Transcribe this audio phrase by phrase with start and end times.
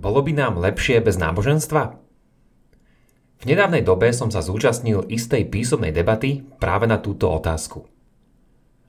[0.00, 2.00] Bolo by nám lepšie bez náboženstva?
[3.40, 7.84] V nedávnej dobe som sa zúčastnil istej písomnej debaty práve na túto otázku.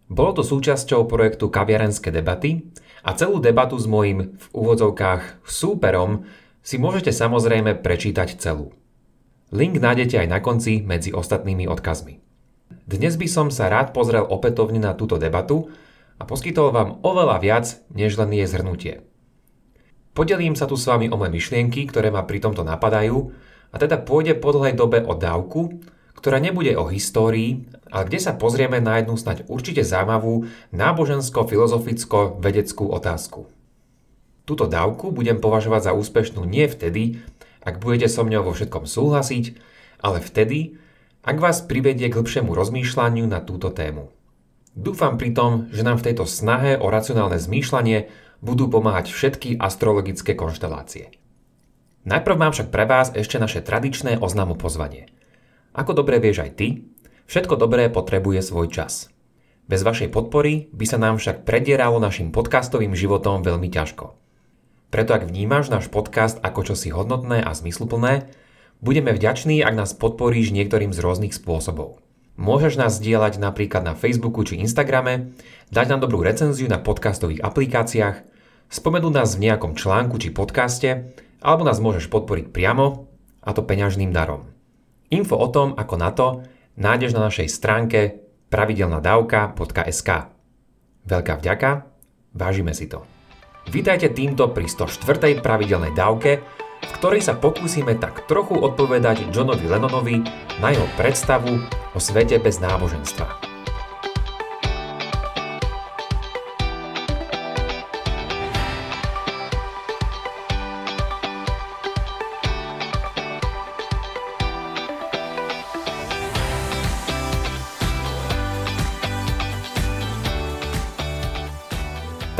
[0.07, 2.63] Bolo to súčasťou projektu Kaviarenské debaty
[3.03, 6.23] a celú debatu s mojim v úvodzovkách súperom
[6.63, 8.71] si môžete samozrejme prečítať celú.
[9.51, 12.23] Link nájdete aj na konci medzi ostatnými odkazmi.
[12.87, 15.67] Dnes by som sa rád pozrel opätovne na túto debatu
[16.15, 19.10] a poskytol vám oveľa viac, než len jej zhrnutie.
[20.11, 23.31] Podelím sa tu s vami o moje myšlienky, ktoré ma pri tomto napadajú
[23.71, 25.79] a teda pôjde po dlhej dobe o dávku,
[26.19, 33.47] ktorá nebude o histórii, ale kde sa pozrieme na jednu snať určite zaujímavú nábožensko-filozoficko-vedeckú otázku.
[34.43, 37.23] Túto dávku budem považovať za úspešnú nie vtedy,
[37.63, 39.55] ak budete so mňou vo všetkom súhlasiť,
[40.03, 40.75] ale vtedy,
[41.23, 44.11] ak vás privedie k hĺbšiemu rozmýšľaniu na túto tému.
[44.73, 48.09] Dúfam pritom, že nám v tejto snahe o racionálne zmýšľanie
[48.41, 51.13] budú pomáhať všetky astrologické konštelácie.
[52.01, 55.13] Najprv mám však pre vás ešte naše tradičné oznamu pozvanie.
[55.77, 56.67] Ako dobre vieš aj ty,
[57.29, 59.13] všetko dobré potrebuje svoj čas.
[59.69, 64.17] Bez vašej podpory by sa nám však predieralo našim podcastovým životom veľmi ťažko.
[64.91, 68.27] Preto ak vnímaš náš podcast ako čosi hodnotné a zmysluplné,
[68.83, 72.03] budeme vďační, ak nás podporíš niektorým z rôznych spôsobov.
[72.35, 75.37] Môžeš nás zdieľať napríklad na Facebooku či Instagrame,
[75.69, 78.30] dať nám dobrú recenziu na podcastových aplikáciách,
[78.71, 81.11] spomenúť nás v nejakom článku či podcaste
[81.43, 84.53] alebo nás môžeš podporiť priamo, a to peňažným darom.
[85.09, 86.45] Info o tom, ako na to,
[86.77, 88.21] nájdeš na našej stránke
[88.53, 90.09] pravidelnadavka.sk.
[91.03, 91.69] Veľká vďaka,
[92.37, 93.03] vážime si to.
[93.73, 95.41] Vítajte týmto pri 104.
[95.41, 96.41] pravidelnej dávke,
[96.81, 100.21] v ktorej sa pokúsime tak trochu odpovedať Johnovi Lennonovi
[100.61, 101.61] na jeho predstavu
[101.93, 103.50] o svete bez náboženstva.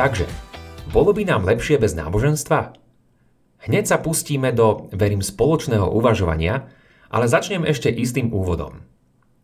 [0.02, 0.26] Takže,
[0.90, 2.74] bolo by nám lepšie bez náboženstva?
[3.70, 6.74] Hneď sa pustíme do, verím, spoločného uvažovania,
[7.14, 8.82] ale začnem ešte istým úvodom.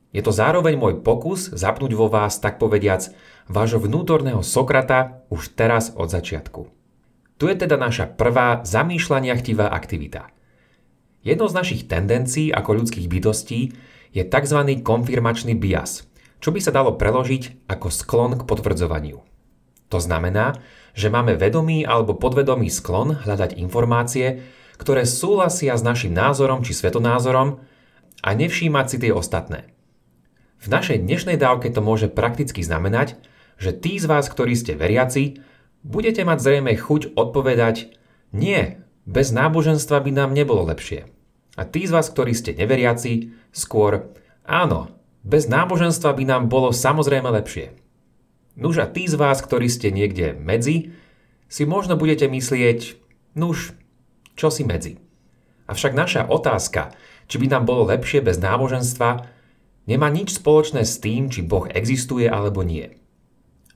[0.09, 3.05] Je to zároveň môj pokus zapnúť vo vás, tak povediac,
[3.45, 6.65] vášho vnútorného Sokrata už teraz od začiatku.
[7.37, 10.33] Tu je teda naša prvá zamýšľania chtivá aktivita.
[11.21, 13.77] Jednou z našich tendencií ako ľudských bytostí
[14.09, 14.59] je tzv.
[14.81, 16.09] konfirmačný bias,
[16.41, 19.36] čo by sa dalo preložiť ako sklon k potvrdzovaniu.
[19.87, 20.59] To znamená,
[20.97, 24.43] že máme vedomý alebo podvedomý sklon hľadať informácie,
[24.77, 27.61] ktoré súhlasia s našim názorom či svetonázorom
[28.21, 29.71] a nevšímať si tie ostatné.
[30.57, 33.15] V našej dnešnej dávke to môže prakticky znamenať,
[33.61, 35.41] že tí z vás, ktorí ste veriaci,
[35.85, 37.93] budete mať zrejme chuť odpovedať
[38.33, 41.07] nie, bez náboženstva by nám nebolo lepšie.
[41.57, 44.13] A tí z vás, ktorí ste neveriaci, skôr
[44.45, 44.93] áno,
[45.25, 47.73] bez náboženstva by nám bolo samozrejme lepšie.
[48.57, 50.97] Nuž a tí z vás, ktorí ste niekde medzi,
[51.45, 52.97] si možno budete myslieť,
[53.37, 53.77] nuž,
[54.33, 54.97] čo si medzi.
[55.69, 56.89] Avšak naša otázka,
[57.29, 59.29] či by nám bolo lepšie bez náboženstva,
[59.85, 62.97] nemá nič spoločné s tým, či Boh existuje alebo nie.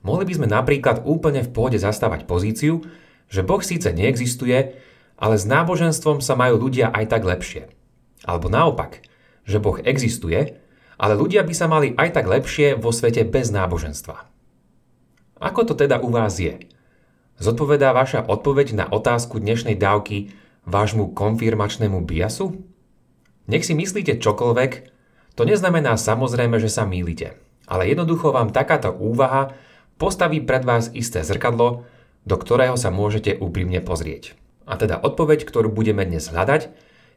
[0.02, 2.82] Mohli by sme napríklad úplne v pohode zastávať pozíciu,
[3.30, 4.74] že Boh síce neexistuje,
[5.14, 7.70] ale s náboženstvom sa majú ľudia aj tak lepšie.
[8.26, 9.06] Alebo naopak,
[9.46, 10.58] že Boh existuje,
[10.98, 14.31] ale ľudia by sa mali aj tak lepšie vo svete bez náboženstva.
[15.42, 16.62] Ako to teda u vás je?
[17.42, 20.30] Zodpovedá vaša odpoveď na otázku dnešnej dávky
[20.70, 22.62] vášmu konfirmačnému biasu?
[23.50, 24.72] Nech si myslíte čokoľvek,
[25.34, 27.34] to neznamená samozrejme, že sa mýlite.
[27.66, 29.50] Ale jednoducho vám takáto úvaha
[29.98, 31.90] postaví pred vás isté zrkadlo,
[32.22, 34.38] do ktorého sa môžete úprimne pozrieť.
[34.62, 36.70] A teda odpoveď, ktorú budeme dnes hľadať,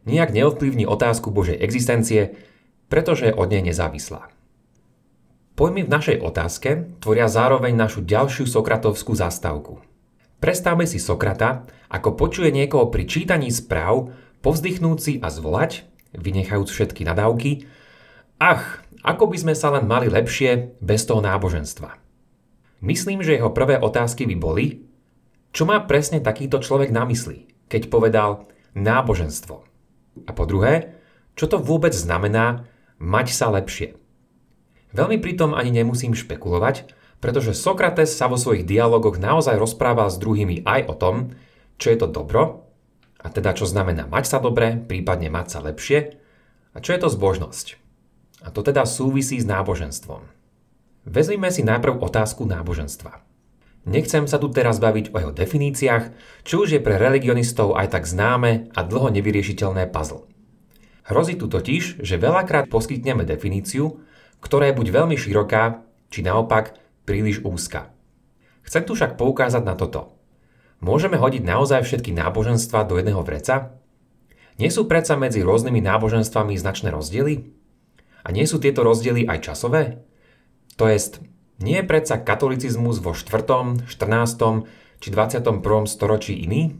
[0.10, 2.34] nejak neovplyvní otázku Božej existencie,
[2.90, 4.34] pretože je od nej nezávislá.
[5.56, 9.80] Pojmy v našej otázke tvoria zároveň našu ďalšiu sokratovskú zastávku.
[10.44, 14.12] Predstavme si Sokrata, ako počuje niekoho pri čítaní správ
[14.44, 17.72] povzdychnúci a zvolať, vynechajúc všetky nadávky,
[18.36, 22.04] ach, ako by sme sa len mali lepšie bez toho náboženstva.
[22.84, 24.84] Myslím, že jeho prvé otázky by boli,
[25.56, 29.64] čo má presne takýto človek na mysli, keď povedal náboženstvo.
[30.28, 31.00] A po druhé,
[31.40, 32.68] čo to vôbec znamená
[33.00, 33.96] mať sa lepšie.
[34.96, 36.88] Veľmi pritom ani nemusím špekulovať,
[37.20, 41.16] pretože Sokrates sa vo svojich dialogoch naozaj rozprával s druhými aj o tom,
[41.76, 42.64] čo je to dobro,
[43.20, 46.16] a teda čo znamená mať sa dobre, prípadne mať sa lepšie,
[46.72, 47.76] a čo je to zbožnosť.
[48.48, 50.24] A to teda súvisí s náboženstvom.
[51.04, 53.20] Vezmime si najprv otázku náboženstva.
[53.86, 56.04] Nechcem sa tu teraz baviť o jeho definíciách,
[56.48, 60.26] čo už je pre religionistov aj tak známe a dlho nevyriešiteľné puzzle.
[61.06, 64.02] Hrozí tu totiž, že veľakrát poskytneme definíciu,
[64.46, 65.82] ktorá je buď veľmi široká,
[66.14, 66.78] či naopak
[67.10, 67.90] príliš úzka.
[68.62, 70.14] Chcem tu však poukázať na toto.
[70.86, 73.74] Môžeme hodiť naozaj všetky náboženstva do jedného vreca?
[74.62, 77.50] Nie sú predsa medzi rôznymi náboženstvami značné rozdiely?
[78.22, 80.06] A nie sú tieto rozdiely aj časové?
[80.78, 81.26] To jest,
[81.58, 83.90] nie je predsa katolicizmus vo 4., 14.
[85.02, 85.90] či 21.
[85.90, 86.78] storočí iný?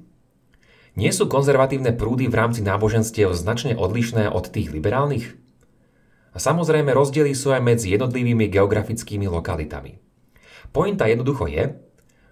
[0.96, 5.45] Nie sú konzervatívne prúdy v rámci náboženstiev značne odlišné od tých liberálnych?
[6.36, 9.96] A samozrejme rozdiely sú aj medzi jednotlivými geografickými lokalitami.
[10.76, 11.80] Pointa jednoducho je,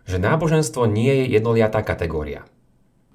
[0.04, 2.44] že náboženstvo nie je jednoliatá kategória.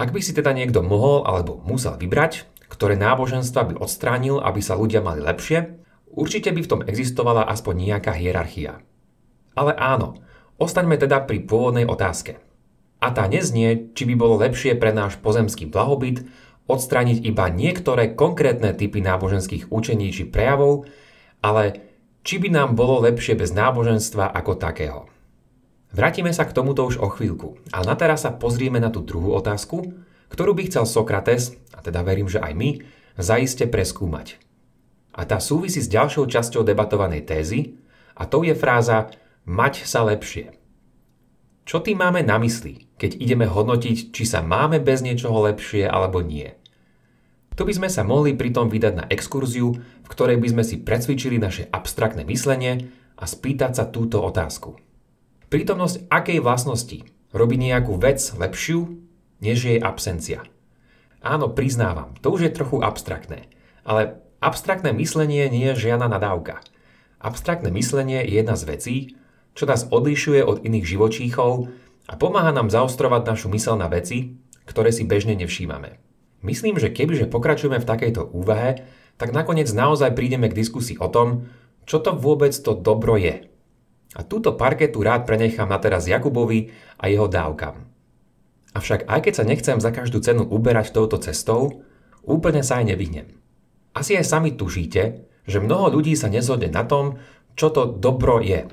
[0.01, 4.81] Ak by si teda niekto mohol alebo musel vybrať, ktoré náboženstva by odstránil, aby sa
[4.81, 5.77] ľudia mali lepšie,
[6.09, 8.81] určite by v tom existovala aspoň nejaká hierarchia.
[9.53, 10.17] Ale áno,
[10.57, 12.41] ostaňme teda pri pôvodnej otázke.
[12.99, 16.25] A tá neznie, či by bolo lepšie pre náš pozemský blahobyt
[16.69, 20.85] odstrániť iba niektoré konkrétne typy náboženských učení či prejavov,
[21.41, 21.81] ale
[22.23, 25.09] či by nám bolo lepšie bez náboženstva ako takého.
[25.89, 29.33] Vrátime sa k tomuto už o chvíľku, ale na teraz sa pozrieme na tú druhú
[29.33, 29.97] otázku,
[30.29, 32.71] ktorú by chcel Sokrates, a teda verím, že aj my,
[33.17, 34.37] zaiste preskúmať.
[35.17, 37.81] A tá súvisí s ďalšou časťou debatovanej tézy,
[38.13, 39.09] a to je fráza
[39.49, 40.53] mať sa lepšie.
[41.65, 46.21] Čo tým máme na mysli, keď ideme hodnotiť, či sa máme bez niečoho lepšie alebo
[46.21, 46.58] nie?
[47.59, 51.43] Tu by sme sa mohli pritom vydať na exkurziu, v ktorej by sme si precvičili
[51.43, 54.79] naše abstraktné myslenie a spýtať sa túto otázku.
[55.51, 57.03] Prítomnosť akej vlastnosti
[57.35, 59.03] robí nejakú vec lepšiu,
[59.43, 60.47] než jej absencia?
[61.19, 63.51] Áno, priznávam, to už je trochu abstraktné,
[63.83, 66.63] ale abstraktné myslenie nie je žiadna nadávka.
[67.19, 68.97] Abstraktné myslenie je jedna z vecí,
[69.59, 71.75] čo nás odlišuje od iných živočíchov
[72.07, 76.08] a pomáha nám zaostrovať našu mysel na veci, ktoré si bežne nevšímame.
[76.41, 78.87] Myslím, že kebyže pokračujeme v takejto úvahe,
[79.19, 81.51] tak nakoniec naozaj prídeme k diskusii o tom,
[81.89, 83.51] čo to vôbec to dobro je.
[84.15, 87.85] A túto parketu rád prenechám na teraz Jakubovi a jeho dávkam.
[88.73, 91.83] Avšak aj keď sa nechcem za každú cenu uberať touto cestou,
[92.23, 93.29] úplne sa aj nevyhnem.
[93.97, 95.03] Asi aj sami tušíte,
[95.49, 97.19] že mnoho ľudí sa nezhodne na tom,
[97.59, 98.71] čo to dobro je.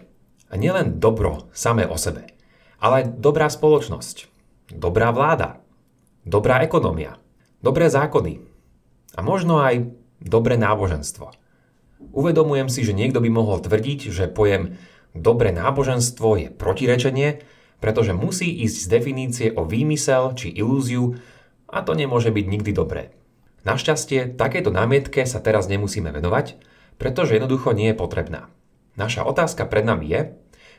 [0.52, 2.30] A nielen dobro samé o sebe,
[2.78, 4.30] ale aj dobrá spoločnosť,
[4.78, 5.58] dobrá vláda,
[6.22, 7.18] dobrá ekonomia,
[7.66, 8.46] dobré zákony
[9.18, 9.90] a možno aj
[10.22, 11.34] dobré náboženstvo.
[12.14, 14.78] Uvedomujem si, že niekto by mohol tvrdiť, že pojem
[15.18, 17.42] dobré náboženstvo je protirečenie,
[17.82, 21.18] pretože musí ísť z definície o výmysel či ilúziu
[21.66, 23.10] a to nemôže byť nikdy dobré.
[23.66, 26.62] Našťastie, takéto námietke sa teraz nemusíme venovať,
[27.02, 28.54] pretože jednoducho nie je potrebná.
[28.94, 30.22] Naša otázka pred nami je,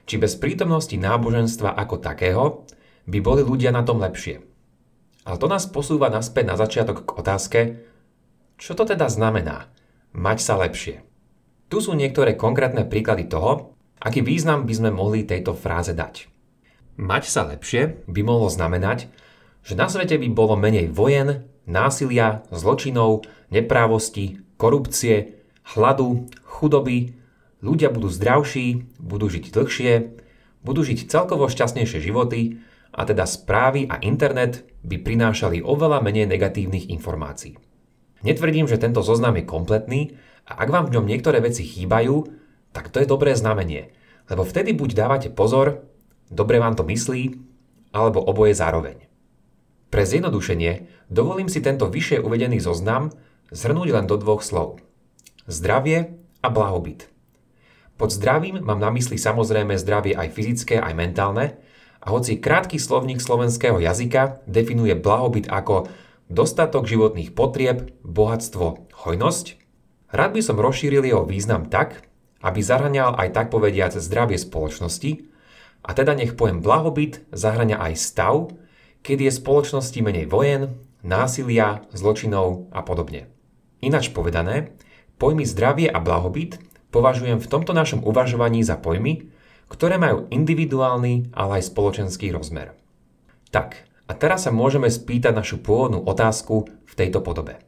[0.07, 2.45] či bez prítomnosti náboženstva ako takého
[3.11, 4.56] by boli ľudia na tom lepšie.
[5.27, 7.61] Ale to nás posúva naspäť na začiatok k otázke,
[8.57, 9.67] čo to teda znamená
[10.15, 11.03] mať sa lepšie.
[11.67, 16.31] Tu sú niektoré konkrétne príklady toho, aký význam by sme mohli tejto fráze dať.
[16.97, 19.11] Mať sa lepšie by mohlo znamenať,
[19.67, 25.43] že na svete by bolo menej vojen, násilia, zločinov, neprávosti, korupcie,
[25.75, 27.19] hladu, chudoby,
[27.65, 29.93] Ľudia budú zdravší, budú žiť dlhšie,
[30.61, 32.61] budú žiť celkovo šťastnejšie životy
[32.97, 37.61] a teda správy a internet by prinášali oveľa menej negatívnych informácií.
[38.25, 40.17] Netvrdím, že tento zoznam je kompletný
[40.49, 42.25] a ak vám v ňom niektoré veci chýbajú,
[42.73, 43.93] tak to je dobré znamenie,
[44.33, 45.85] lebo vtedy buď dávate pozor,
[46.33, 47.37] dobre vám to myslí,
[47.93, 49.05] alebo oboje zároveň.
[49.93, 53.13] Pre zjednodušenie dovolím si tento vyššie uvedený zoznam
[53.55, 54.83] zhrnúť len do dvoch slov.
[55.47, 57.07] Zdravie a blahobyt.
[57.97, 61.57] Pod zdravím mám na mysli samozrejme zdravie aj fyzické, aj mentálne,
[62.07, 65.91] a hoci krátky slovník slovenského jazyka definuje blahobyt ako
[66.31, 69.59] dostatok životných potrieb, bohatstvo, hojnosť,
[70.15, 72.07] rád by som rozšíril jeho význam tak,
[72.47, 75.27] aby zahranial aj tak povediac zdravie spoločnosti,
[75.87, 78.55] a teda nech pojem blahobyt zahrania aj stav,
[79.03, 83.31] kedy je spoločnosti menej vojen, násilia, zločinov a podobne.
[83.79, 84.75] Ináč povedané,
[85.19, 86.59] pojmy zdravie a blahobyt
[86.91, 89.31] považujem v tomto našom uvažovaní za pojmy,
[89.67, 92.75] ktoré majú individuálny, ale aj spoločenský rozmer.
[93.51, 97.59] Tak, a teraz sa môžeme spýtať našu pôvodnú otázku v tejto podobe.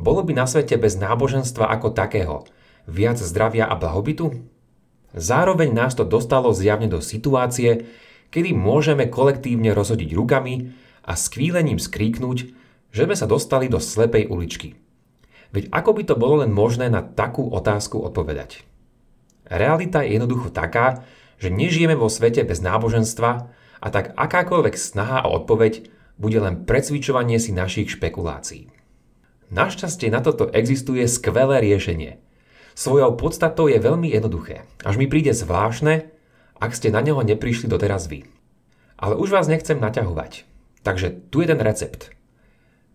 [0.00, 2.48] Bolo by na svete bez náboženstva ako takého
[2.88, 4.32] viac zdravia a blahobytu?
[5.12, 7.84] Zároveň nás to dostalo zjavne do situácie,
[8.30, 10.72] kedy môžeme kolektívne rozhodiť rukami
[11.04, 12.38] a skvílením skríknuť,
[12.94, 14.78] že sme sa dostali do slepej uličky.
[15.50, 18.69] Veď ako by to bolo len možné na takú otázku odpovedať?
[19.50, 21.02] Realita je jednoducho taká,
[21.42, 23.30] že nežijeme vo svete bez náboženstva
[23.82, 25.90] a tak akákoľvek snaha o odpoveď
[26.20, 28.70] bude len precvičovanie si našich špekulácií.
[29.50, 32.22] Našťastie na toto existuje skvelé riešenie.
[32.78, 34.62] Svojou podstatou je veľmi jednoduché.
[34.86, 36.06] Až mi príde zvláštne,
[36.60, 38.28] ak ste na neho neprišli doteraz vy.
[39.00, 40.46] Ale už vás nechcem naťahovať.
[40.86, 42.14] Takže tu je ten recept.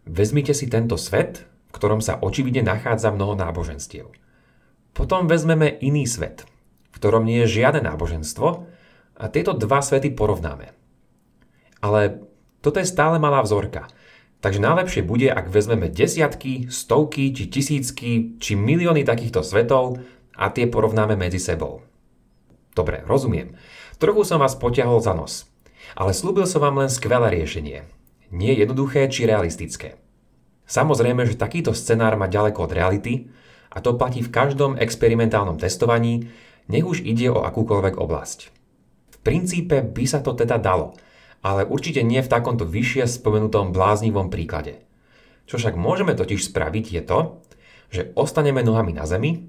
[0.05, 4.13] Vezmite si tento svet, v ktorom sa očividne nachádza mnoho náboženstiev.
[4.95, 6.47] Potom vezmeme iný svet,
[6.95, 8.47] v ktorom nie je žiadne náboženstvo
[9.19, 10.71] a tieto dva svety porovnáme.
[11.83, 12.23] Ale
[12.63, 13.91] toto je stále malá vzorka.
[14.39, 19.99] Takže najlepšie bude, ak vezmeme desiatky, stovky, či tisícky, či milióny takýchto svetov
[20.31, 21.83] a tie porovnáme medzi sebou.
[22.71, 23.55] Dobre, rozumiem.
[23.99, 25.47] Trochu som vás potiahol za nos.
[25.95, 27.87] Ale slúbil som vám len skvelé riešenie.
[28.31, 29.99] Nie jednoduché či realistické.
[30.67, 33.13] Samozrejme, že takýto scenár má ďaleko od reality
[33.75, 36.31] a to platí v každom experimentálnom testovaní,
[36.71, 38.39] nech už ide o akúkoľvek oblasť.
[39.11, 40.95] V princípe by sa to teda dalo,
[41.43, 44.81] ale určite nie v takomto vyššie spomenutom bláznivom príklade.
[45.45, 47.19] Čo však môžeme totiž spraviť je to,
[47.93, 49.45] že ostaneme nohami na zemi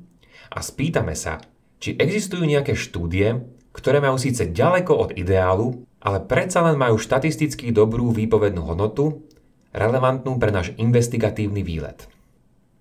[0.52, 1.40] a spýtame sa,
[1.80, 3.40] či existujú nejaké štúdie,
[3.72, 9.24] ktoré majú síce ďaleko od ideálu, ale predsa len majú štatisticky dobrú výpovednú hodnotu,
[9.72, 12.08] relevantnú pre náš investigatívny výlet.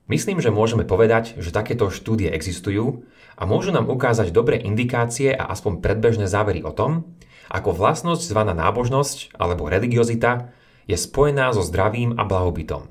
[0.06, 5.50] Myslím, že môžeme povedať, že takéto štúdie existujú a môžu nám ukázať dobré indikácie a
[5.50, 7.18] aspoň predbežné závery o tom,
[7.50, 10.54] ako vlastnosť zvaná nábožnosť alebo religiozita
[10.86, 12.86] je spojená so zdravím a blahobytom.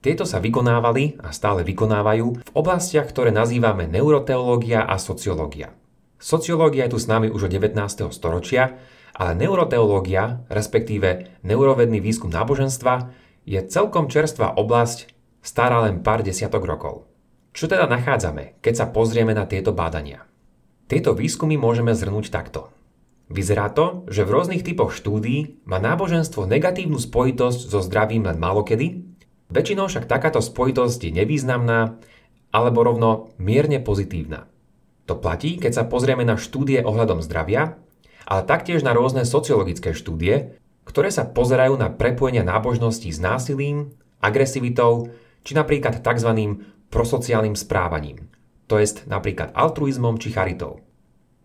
[0.00, 5.74] Tieto sa vykonávali a stále vykonávajú v oblastiach, ktoré nazývame neuroteológia a sociológia.
[6.16, 8.08] Sociológia je tu s nami už od 19.
[8.08, 8.78] storočia,
[9.12, 13.10] ale neuroteológia, respektíve neurovedný výskum náboženstva,
[13.44, 15.17] je celkom čerstvá oblasť,
[15.48, 17.08] stará len pár desiatok rokov.
[17.56, 20.28] Čo teda nachádzame, keď sa pozrieme na tieto bádania?
[20.92, 22.68] Tieto výskumy môžeme zhrnúť takto.
[23.32, 29.08] Vyzerá to, že v rôznych typoch štúdií má náboženstvo negatívnu spojitosť so zdravím len málokedy,
[29.48, 31.96] väčšinou však takáto spojitosť je nevýznamná
[32.52, 34.48] alebo rovno mierne pozitívna.
[35.08, 37.80] To platí, keď sa pozrieme na štúdie ohľadom zdravia,
[38.28, 45.12] ale taktiež na rôzne sociologické štúdie, ktoré sa pozerajú na prepojenia nábožností s násilím, agresivitou
[45.42, 46.30] či napríklad tzv.
[46.88, 48.30] prosociálnym správaním,
[48.68, 50.84] to jest napríklad altruizmom či charitou.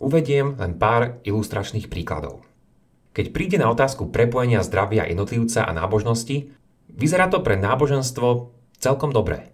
[0.03, 2.43] Uvediem len pár ilustračných príkladov.
[3.13, 6.51] Keď príde na otázku prepojenia zdravia jednotlivca a nábožnosti,
[6.91, 9.53] vyzerá to pre náboženstvo celkom dobre.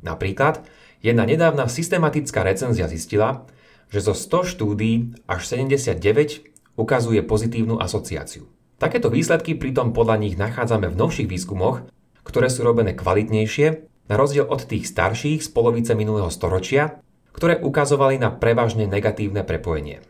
[0.00, 0.64] Napríklad,
[1.04, 3.44] jedna nedávna systematická recenzia zistila,
[3.92, 6.48] že zo 100 štúdí až 79
[6.80, 8.48] ukazuje pozitívnu asociáciu.
[8.80, 11.84] Takéto výsledky pritom podľa nich nachádzame v novších výskumoch,
[12.22, 13.66] ktoré sú robené kvalitnejšie,
[14.10, 17.00] na rozdiel od tých starších z polovice minulého storočia,
[17.32, 20.04] ktoré ukazovali na prevažne negatívne prepojenie.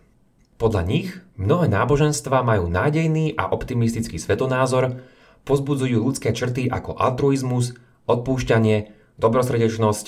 [0.59, 5.03] Podľa nich mnohé náboženstva majú nádejný a optimistický svetonázor,
[5.43, 7.75] pozbudzujú ľudské črty ako altruizmus,
[8.07, 10.07] odpúšťanie, dobrosrdečnosť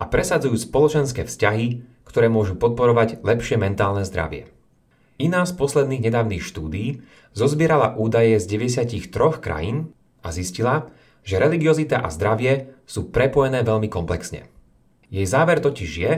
[0.00, 4.48] a presadzujú spoločenské vzťahy, ktoré môžu podporovať lepšie mentálne zdravie.
[5.20, 7.04] Iná z posledných nedávnych štúdií
[7.36, 9.04] zozbierala údaje z 93
[9.36, 9.92] krajín
[10.24, 10.88] a zistila,
[11.24, 14.48] že religiozita a zdravie sú prepojené veľmi komplexne.
[15.10, 16.12] Jej záver totiž je,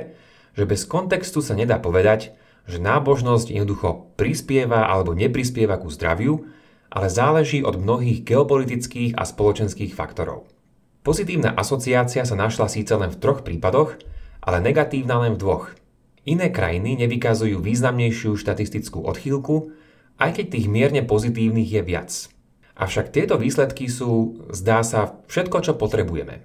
[0.52, 2.36] že bez kontextu sa nedá povedať,
[2.68, 6.46] že nábožnosť jednoducho prispieva alebo neprispieva ku zdraviu,
[6.92, 10.46] ale záleží od mnohých geopolitických a spoločenských faktorov.
[11.02, 13.98] Pozitívna asociácia sa našla síce len v troch prípadoch,
[14.44, 15.64] ale negatívna len v dvoch.
[16.22, 19.74] Iné krajiny nevykazujú významnejšiu štatistickú odchýlku,
[20.22, 22.31] aj keď tých mierne pozitívnych je viac.
[22.76, 26.40] Avšak tieto výsledky sú, zdá sa, všetko, čo potrebujeme.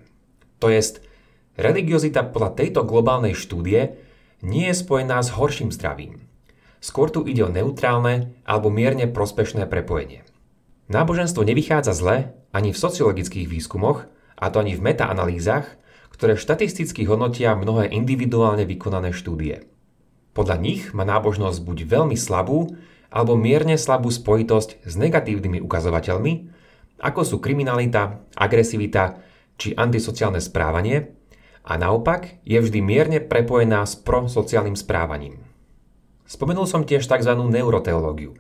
[0.60, 1.00] To jest,
[1.56, 3.96] religiozita podľa tejto globálnej štúdie
[4.44, 6.28] nie je spojená s horším zdravím.
[6.84, 10.28] Skôr tu ide o neutrálne alebo mierne prospešné prepojenie.
[10.88, 14.08] Náboženstvo nevychádza zle ani v sociologických výskumoch,
[14.38, 15.66] a to ani v metaanalýzach,
[16.14, 19.66] ktoré štatisticky hodnotia mnohé individuálne vykonané štúdie.
[20.38, 22.78] Podľa nich má nábožnosť buď veľmi slabú
[23.10, 26.34] alebo mierne slabú spojitosť s negatívnymi ukazovateľmi,
[27.00, 29.22] ako sú kriminalita, agresivita
[29.58, 31.18] či antisociálne správanie,
[31.68, 35.44] a naopak je vždy mierne prepojená s prosociálnym správaním.
[36.24, 37.32] Spomenul som tiež tzv.
[37.36, 38.40] neuroteológiu.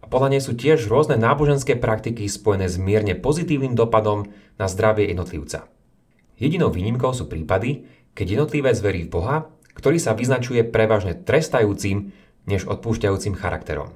[0.00, 5.12] A podľa nej sú tiež rôzne náboženské praktiky spojené s mierne pozitívnym dopadom na zdravie
[5.12, 5.68] jednotlivca.
[6.40, 7.84] Jedinou výnimkou sú prípady,
[8.16, 9.36] keď jednotlivec verí v Boha,
[9.76, 12.12] ktorý sa vyznačuje prevažne trestajúcim
[12.48, 13.92] než odpúšťajúcim charakterom.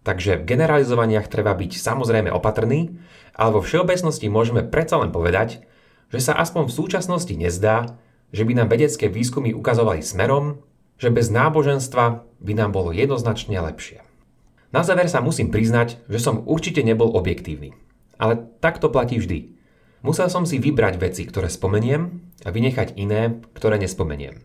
[0.00, 2.96] Takže v generalizovaniach treba byť samozrejme opatrný,
[3.36, 5.60] ale vo všeobecnosti môžeme predsa len povedať,
[6.08, 8.00] že sa aspoň v súčasnosti nezdá,
[8.32, 10.62] že by nám vedecké výskumy ukazovali smerom,
[11.00, 14.04] že bez náboženstva by nám bolo jednoznačne lepšie.
[14.70, 17.74] Na záver sa musím priznať, že som určite nebol objektívny.
[18.20, 19.56] Ale tak to platí vždy.
[20.00, 24.40] Musel som si vybrať veci, ktoré spomeniem a vynechať iné, ktoré nespomeniem.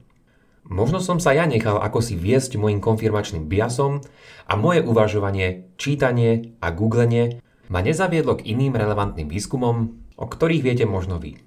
[0.65, 4.01] Možno som sa ja nechal ako si viesť môjim konfirmačným biasom
[4.50, 7.38] a moje uvažovanie, čítanie a googlenie
[7.69, 9.77] ma nezaviedlo k iným relevantným výskumom,
[10.17, 11.38] o ktorých viete možno vy.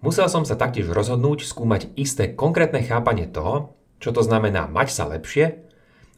[0.00, 5.04] Musel som sa taktiež rozhodnúť skúmať isté konkrétne chápanie toho, čo to znamená mať sa
[5.06, 5.62] lepšie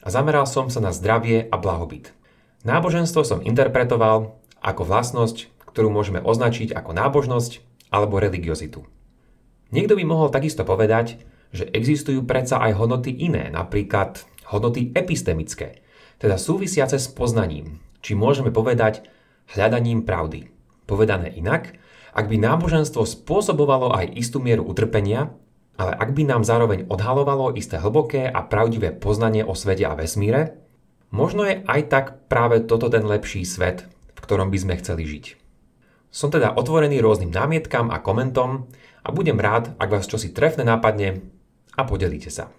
[0.01, 2.15] a zameral som sa na zdravie a blahobyt.
[2.65, 7.61] Náboženstvo som interpretoval ako vlastnosť, ktorú môžeme označiť ako nábožnosť
[7.93, 8.89] alebo religiozitu.
[9.69, 11.21] Niekto by mohol takisto povedať,
[11.55, 15.87] že existujú predsa aj hodnoty iné, napríklad hodnoty epistemické,
[16.19, 19.07] teda súvisiace s poznaním, či môžeme povedať
[19.55, 20.51] hľadaním pravdy.
[20.85, 21.79] Povedané inak,
[22.11, 25.31] ak by náboženstvo spôsobovalo aj istú mieru utrpenia,
[25.75, 30.59] ale ak by nám zároveň odhalovalo isté hlboké a pravdivé poznanie o svete a vesmíre,
[31.11, 35.25] možno je aj tak práve toto ten lepší svet, v ktorom by sme chceli žiť.
[36.15, 38.71] Som teda otvorený rôznym námietkam a komentom
[39.03, 41.34] a budem rád, ak vás čosi trefne nápadne
[41.75, 42.51] a podelíte sa.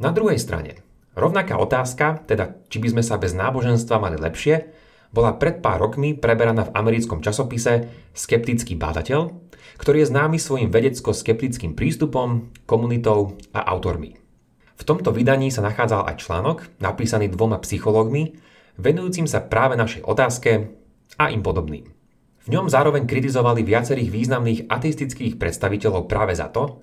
[0.00, 0.80] Na druhej strane,
[1.12, 4.72] rovnaká otázka, teda či by sme sa bez náboženstva mali lepšie,
[5.12, 7.84] bola pred pár rokmi preberaná v americkom časopise
[8.16, 9.28] Skeptický bádateľ,
[9.76, 14.16] ktorý je známy svojim vedecko-skeptickým prístupom, komunitou a autormi.
[14.80, 18.40] V tomto vydaní sa nachádzal aj článok, napísaný dvoma psychológmi,
[18.80, 20.72] venujúcim sa práve našej otázke
[21.20, 21.92] a im podobným.
[22.42, 26.82] V ňom zároveň kritizovali viacerých významných ateistických predstaviteľov práve za to,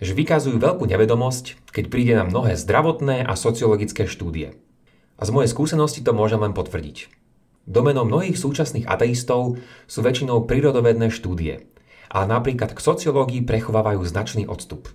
[0.00, 4.56] že vykazujú veľkú nevedomosť, keď príde na mnohé zdravotné a sociologické štúdie.
[5.20, 7.12] A z mojej skúsenosti to môžem len potvrdiť.
[7.68, 11.68] Domenom mnohých súčasných ateistov sú väčšinou prírodovedné štúdie,
[12.08, 14.88] ale napríklad k sociológii prechovávajú značný odstup.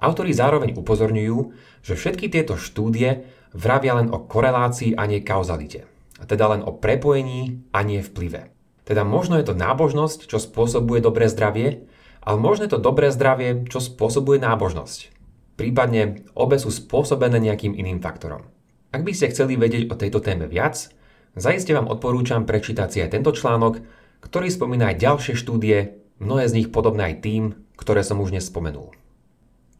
[0.00, 1.36] Autori zároveň upozorňujú,
[1.84, 5.84] že všetky tieto štúdie vravia len o korelácii a nie kauzalite,
[6.16, 8.50] a teda len o prepojení a nie vplyve.
[8.88, 11.84] Teda možno je to nábožnosť, čo spôsobuje dobré zdravie,
[12.28, 15.16] ale možno to dobré zdravie, čo spôsobuje nábožnosť.
[15.56, 18.44] Prípadne obe sú spôsobené nejakým iným faktorom.
[18.92, 20.92] Ak by ste chceli vedieť o tejto téme viac,
[21.32, 23.80] zaiste vám odporúčam prečítať si aj tento článok,
[24.20, 28.44] ktorý spomína aj ďalšie štúdie, mnohé z nich podobné aj tým, ktoré som už dnes
[28.44, 28.92] spomenul.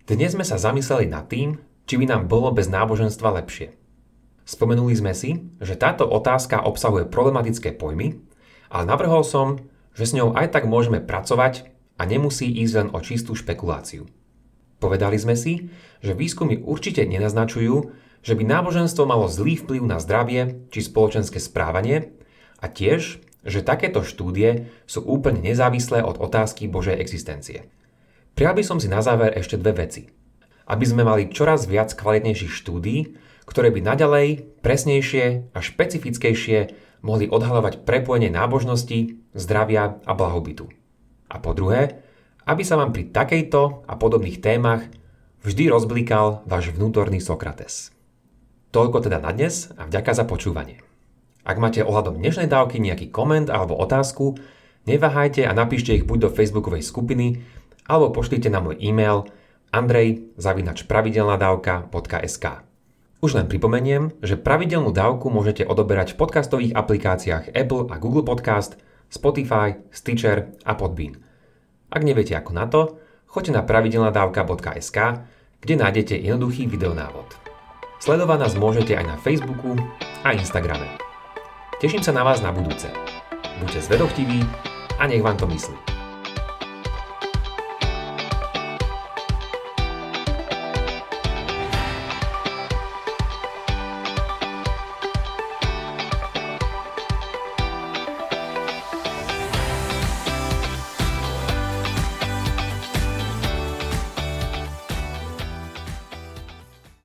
[0.09, 3.77] Dnes sme sa zamysleli nad tým, či by nám bolo bez náboženstva lepšie.
[4.49, 8.17] Spomenuli sme si, že táto otázka obsahuje problematické pojmy,
[8.73, 9.61] ale navrhol som,
[9.93, 14.07] že s ňou aj tak môžeme pracovať a nemusí ísť len o čistú špekuláciu.
[14.79, 17.91] Povedali sme si, že výskumy určite nenaznačujú,
[18.23, 22.15] že by náboženstvo malo zlý vplyv na zdravie či spoločenské správanie
[22.63, 27.67] a tiež, že takéto štúdie sú úplne nezávislé od otázky Božej existencie.
[28.39, 30.11] Prijal by som si na záver ešte dve veci.
[30.69, 36.59] Aby sme mali čoraz viac kvalitnejších štúdí, ktoré by naďalej, presnejšie a špecifickejšie
[37.01, 40.69] mohli odhalovať prepojenie nábožnosti, zdravia a blahobytu.
[41.29, 42.01] A po druhé,
[42.49, 44.89] aby sa vám pri takejto a podobných témach
[45.45, 47.93] vždy rozblikal váš vnútorný Sokrates.
[48.73, 50.81] Toľko teda na dnes a vďaka za počúvanie.
[51.45, 54.41] Ak máte ohľadom dnešnej dávky nejaký koment alebo otázku,
[54.89, 57.41] neváhajte a napíšte ich buď do facebookovej skupiny,
[57.89, 59.25] alebo pošlite na môj e-mail
[59.73, 62.45] andrej.pravidelnadavka.sk
[63.21, 68.77] Už len pripomeniem, že pravidelnú dávku môžete odoberať v podcastových aplikáciách Apple a Google Podcast–
[69.09, 71.17] Spotify, Stitcher a Podbean.
[71.89, 74.99] Ak neviete ako na to, choďte na pravidelnadavka.sk,
[75.59, 77.33] kde nájdete jednoduchý videonávod.
[77.99, 79.75] Sledovať nás môžete aj na Facebooku
[80.23, 80.87] a Instagrame.
[81.83, 82.87] Teším sa na vás na budúce.
[83.59, 84.47] Buďte zvedochtiví
[84.99, 85.98] a nech vám to myslí.